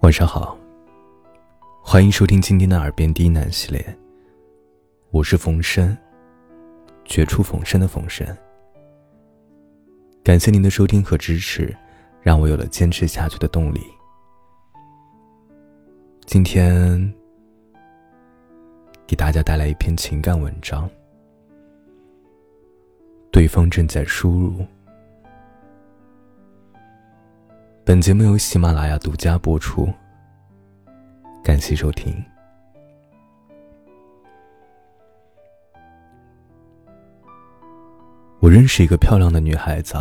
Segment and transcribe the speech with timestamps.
[0.00, 0.56] 晚上好，
[1.82, 3.98] 欢迎收听今天的耳边低喃系列。
[5.10, 5.96] 我是冯生，
[7.06, 8.24] 绝处逢生的冯生。
[10.22, 11.74] 感谢您的收听和支持，
[12.20, 13.80] 让我有了坚持下去的动力。
[16.26, 17.12] 今天
[19.06, 20.88] 给大家带来一篇情感文章，
[23.32, 24.64] 对方正在输入。
[27.86, 29.88] 本节目由喜马拉雅独家播出，
[31.40, 32.12] 感谢收听。
[38.40, 39.94] 我认识一个漂亮的女孩子。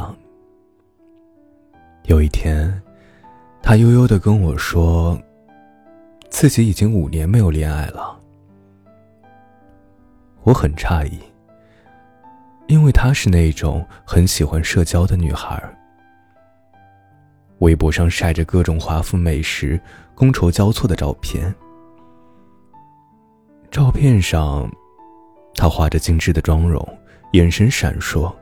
[2.05, 2.73] 有一天，
[3.61, 5.15] 她悠悠的跟我说，
[6.31, 8.19] 自己已经五年没有恋爱了。
[10.41, 11.19] 我很诧异，
[12.65, 15.63] 因为她是那种很喜欢社交的女孩。
[17.59, 19.79] 微博上晒着各种华服美食、
[20.15, 21.53] 觥筹交错的照片。
[23.71, 24.69] 照片上，
[25.55, 26.85] 她画着精致的妆容，
[27.33, 28.33] 眼神闪烁。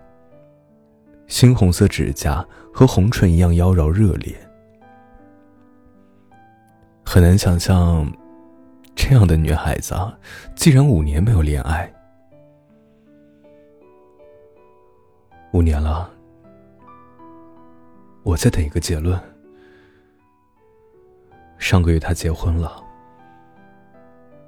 [1.28, 4.36] 猩红色指甲和红唇一样妖娆热烈，
[7.06, 8.06] 很难想象，
[8.94, 9.96] 这样的女孩子
[10.56, 11.92] 竟然五年没有恋爱。
[15.54, 16.12] 五年了。
[18.24, 19.20] 我在等一个结论。
[21.58, 22.84] 上个月他结婚了，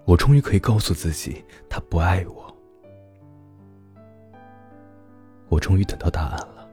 [0.05, 2.55] 我终于可以告诉自己他不爱我。
[5.47, 6.67] 我终于等到答案了。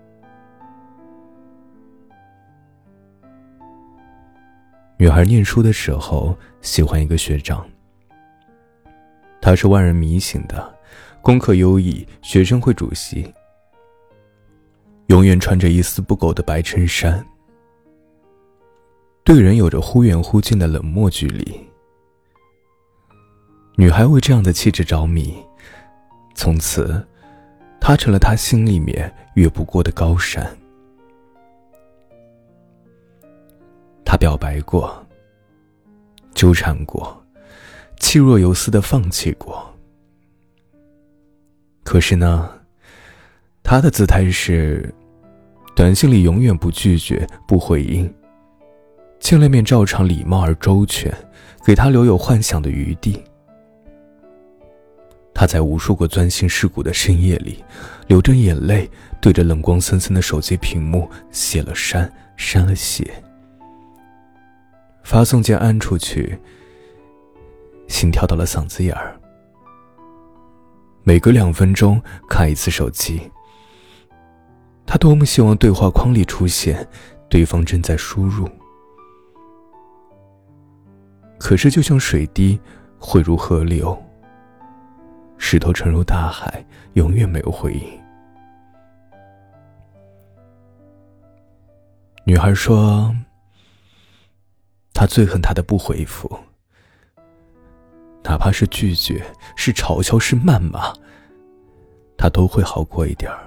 [4.97, 7.69] 女孩念书的时候喜欢一个学长，
[9.41, 10.79] 他是万人迷醒的，
[11.21, 13.33] 功课优异，学生会主席。
[15.13, 17.23] 永远穿着一丝不苟的白衬衫，
[19.23, 21.61] 对人有着忽远忽近的冷漠距离。
[23.77, 25.37] 女孩为这样的气质着迷，
[26.35, 27.07] 从此，
[27.79, 30.51] 他成了他心里面越不过的高山。
[34.03, 35.07] 他表白过，
[36.33, 37.23] 纠缠过，
[38.01, 39.63] 气若游丝的放弃过。
[41.85, 42.51] 可是呢，
[43.63, 44.91] 他的姿态是。
[45.75, 48.13] 短信里永远不拒绝、不回应。
[49.19, 51.13] 见了面照常礼貌而周全，
[51.65, 53.23] 给他留有幻想的余地。
[55.35, 57.65] 他在无数个钻心蚀骨的深夜里，
[58.07, 58.89] 流着眼泪，
[59.21, 63.11] 对着冷光森森的手机屏幕写了删，删了写。
[65.03, 66.39] 发送键按出去，
[67.89, 69.19] 心跳到了嗓子眼儿。
[71.03, 73.32] 每隔两分钟看一次手机。
[74.93, 76.87] 他多么希望对话框里出现
[77.27, 78.47] 对方正在输入，
[81.39, 82.61] 可是就像水滴
[82.99, 83.97] 汇入河流，
[85.39, 88.01] 石头沉入大海，永远没有回应。
[92.25, 93.17] 女孩说
[94.93, 96.31] ：“他最恨他的不回复，
[98.23, 99.25] 哪怕是拒绝，
[99.57, 100.93] 是嘲笑，是谩骂，
[102.19, 103.39] 他都会好过一点儿。”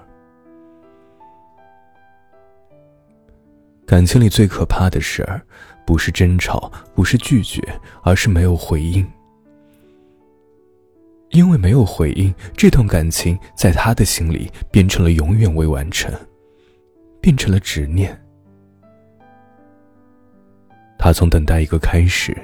[3.86, 5.40] 感情里最可怕的事儿，
[5.86, 7.62] 不是争吵，不是拒绝，
[8.02, 9.06] 而是没有回应。
[11.30, 16.12] 因为没有回应，这段感情在他的心里变成了永远未完成，
[17.22, 18.20] 变成了执念。
[20.98, 22.36] 他从等待一个开始，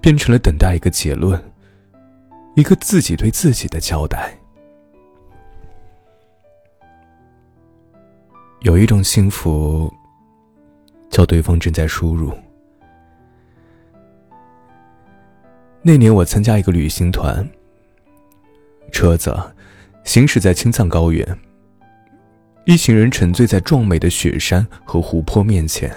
[0.00, 1.38] 变成了等待一个结论，
[2.54, 4.32] 一个自己对自己的交代。
[8.60, 9.92] 有一种幸福。
[11.16, 12.30] 叫对方正在输入。
[15.80, 17.48] 那年我参加一个旅行团，
[18.92, 19.34] 车子
[20.04, 21.26] 行驶在青藏高原，
[22.66, 25.90] 一行人沉醉在壮美的雪山和湖泊面前，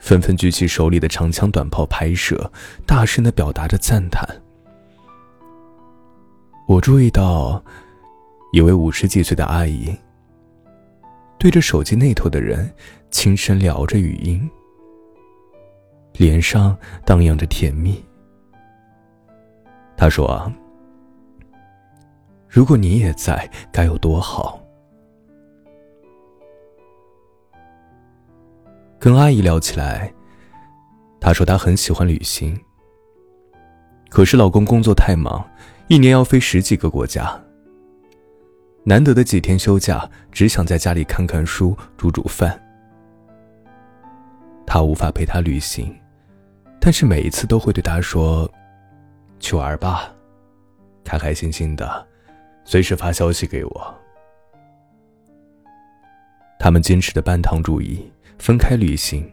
[0.00, 2.52] 纷纷举起手里的长枪短炮拍摄，
[2.84, 4.28] 大声的表达着赞叹。
[6.66, 7.64] 我注意到，
[8.52, 9.96] 一位五十几岁的阿姨。
[11.38, 12.70] 对着手机那头的人
[13.10, 14.48] 轻声聊着语音，
[16.12, 18.04] 脸上荡漾着甜蜜。
[19.96, 20.50] 他说：“，
[22.48, 24.60] 如果你也在，该有多好。”
[29.00, 30.12] 跟阿姨聊起来，
[31.20, 32.58] 她说她很喜欢旅行，
[34.10, 35.44] 可是老公工作太忙，
[35.88, 37.40] 一年要飞十几个国家。
[38.84, 42.60] 难得的几天休假，只想在家里看看书、煮煮饭。
[44.70, 45.98] 他无法陪她旅行，
[46.78, 48.48] 但是每一次都会对他说
[49.40, 50.14] ：“去玩吧，
[51.02, 52.06] 开开心心的，
[52.66, 53.94] 随时发消息给我。”
[56.60, 59.32] 他们坚持的半糖主义，分开旅行。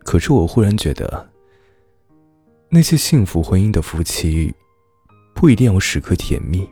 [0.00, 1.26] 可是我忽然觉得，
[2.68, 4.54] 那些幸福婚姻的夫妻，
[5.34, 6.68] 不一定要时刻甜蜜，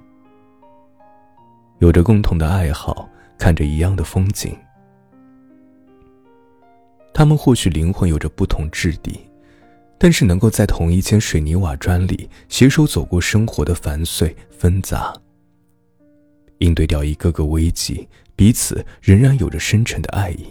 [1.79, 3.09] 有着共同的爱好，
[3.39, 4.55] 看着一样的风景。
[7.15, 9.21] 他们或许灵魂有着不同质地，
[9.99, 15.15] 但是能够在同一间水泥瓦砖里携手走过生活的繁碎纷杂，
[16.59, 20.47] 应对掉一个个危机，彼此仍然有着深沉的爱意。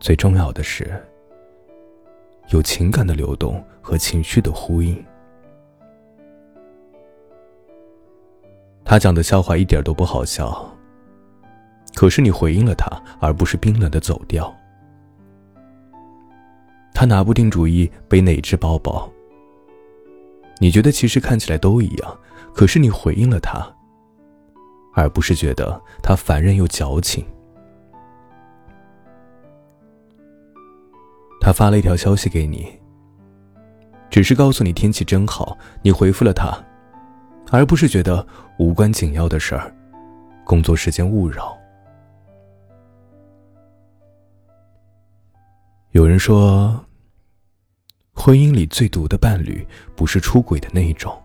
[0.00, 0.90] 最重要的是，
[2.50, 5.02] 有情感的流动和情绪的呼应。
[8.84, 10.77] 他讲的笑话一点都不好笑。
[11.98, 14.54] 可是你回应了他，而不是冰冷的走掉。
[16.94, 19.10] 他拿不定主意背哪只包包。
[20.60, 22.18] 你觉得其实看起来都一样，
[22.54, 23.68] 可是你回应了他，
[24.94, 27.26] 而不是觉得他烦人又矫情。
[31.40, 32.68] 他发了一条消息给你，
[34.08, 36.56] 只是告诉你天气真好，你回复了他，
[37.50, 38.24] 而不是觉得
[38.56, 39.74] 无关紧要的事儿，
[40.44, 41.58] 工作时间勿扰。
[45.92, 46.84] 有人说，
[48.12, 51.18] 婚姻里最毒的伴侣不是出轨的那一种，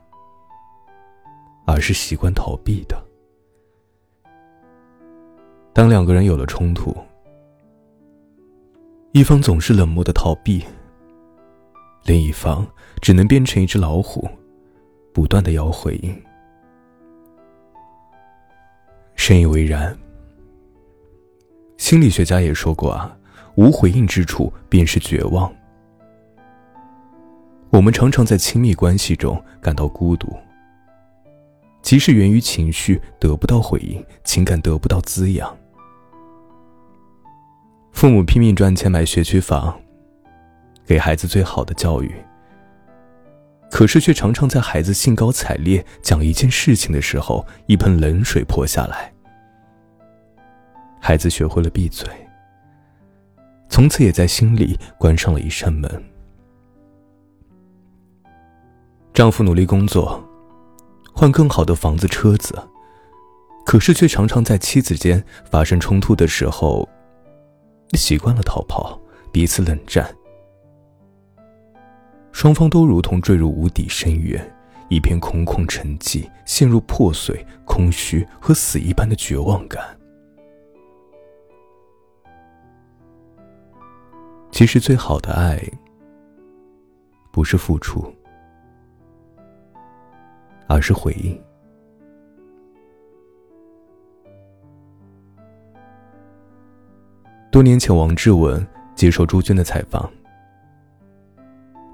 [1.66, 3.04] 而是习惯逃避的。
[5.74, 6.96] 当两个人有了冲突，
[9.12, 10.64] 一方总是冷漠的逃避，
[12.06, 12.66] 另一方
[13.02, 14.30] 只能变成一只老虎，
[15.14, 16.24] 不断的要回应。
[19.16, 19.96] 深以为然。
[21.78, 23.18] 心理学家也说过啊。
[23.56, 25.54] 无回应之处便是绝望。
[27.70, 30.32] 我们常常在亲密关系中感到孤独，
[31.82, 35.58] 即是源于情绪得不到回应，情感得不到滋养。
[37.92, 39.80] 父母拼命赚钱买学区房，
[40.86, 42.14] 给孩子最好的教育，
[43.72, 49.12] 可是却常常在孩子兴高采烈讲一件事情的时候，一盆冷水泼下来，
[51.00, 52.08] 孩子学会了闭嘴。
[53.74, 55.90] 从此也在心里关上了一扇门。
[59.12, 60.24] 丈夫努力工作，
[61.12, 62.56] 换更好的房子、车子，
[63.66, 66.88] 可是却常常在妻子间发生冲突的时候，
[67.94, 70.08] 习惯了逃跑，彼此冷战，
[72.32, 74.56] 双方都如同坠入无底深渊，
[74.88, 79.84] 一片空空沉寂，陷入破碎、空虚和死一般的绝望感。
[84.54, 85.60] 其实，最好的爱
[87.32, 88.06] 不是付出，
[90.68, 91.42] 而是回应。
[97.52, 100.08] 多年前，王志文接受朱军的采访，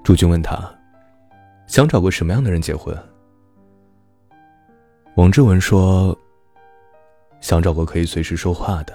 [0.04, 0.60] 朱军问他
[1.66, 2.94] ：“想找个什么样的人结婚？”
[5.16, 6.16] 王志文说
[7.40, 8.94] ：“想找个可以随时说话的。”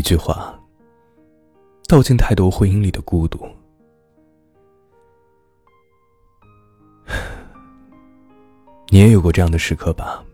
[0.00, 0.58] 一句话，
[1.86, 3.46] 道尽太多婚姻里的孤独。
[8.88, 10.24] 你也有过这样的时刻吧？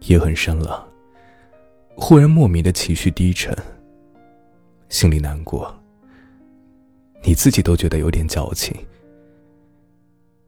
[0.00, 0.88] 夜很深了，
[1.94, 3.54] 忽然莫名的情绪低沉，
[4.88, 5.70] 心里难过。
[7.22, 8.74] 你自己都觉得有点矫情，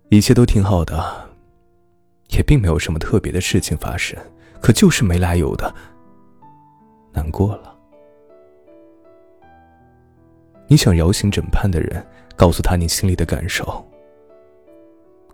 [0.08, 1.28] 一切都挺好的，
[2.30, 4.18] 也并没有什么特别的事情发生。
[4.60, 5.74] 可就是没来由的
[7.12, 7.76] 难过了。
[10.68, 13.84] 你想摇醒枕畔的人，告诉他你心里的感受。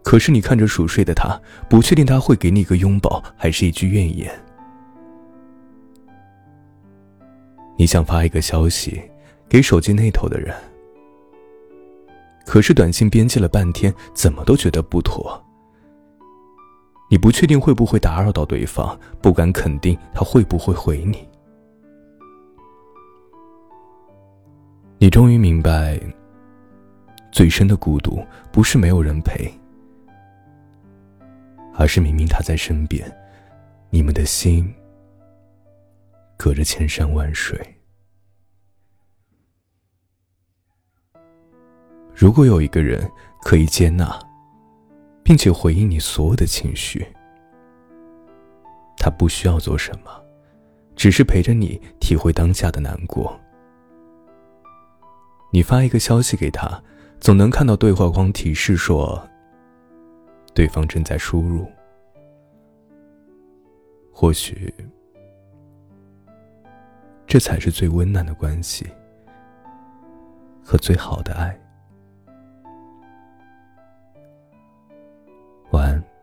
[0.02, 4.32] 可是你看着熟睡的他，不确定他会给你一个拥抱，还是一句怨言。
[7.76, 9.02] 你想发一个消息
[9.48, 10.54] 给手机那头的人，
[12.46, 15.44] 可是短信编辑了半天，怎么都觉得不妥。
[17.08, 21.28] 你不确定会不会打扰到对方，不敢肯定他会不会回你。
[24.98, 26.00] 你终于明白，
[27.30, 29.48] 最深的孤独不是没有人陪，
[31.74, 33.08] 而是明明他在身边，
[33.90, 34.74] 你们的心
[36.36, 37.60] 隔着千山万水。
[42.14, 43.08] 如果有一个人
[43.42, 44.18] 可以接纳。
[45.26, 47.04] 并且回应你所有的情绪，
[48.96, 50.24] 他不需要做什么，
[50.94, 53.36] 只是陪着你体会当下的难过。
[55.50, 56.80] 你发一个消息给他，
[57.18, 59.20] 总能看到对话框提示说，
[60.54, 61.66] 对方正在输入。
[64.12, 64.72] 或许，
[67.26, 68.86] 这才是最温暖的关系
[70.62, 71.58] 和最好的爱。
[75.70, 76.15] 晚安。